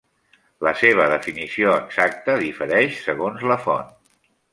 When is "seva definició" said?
0.77-1.75